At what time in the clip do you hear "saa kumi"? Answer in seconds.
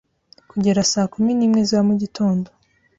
0.91-1.31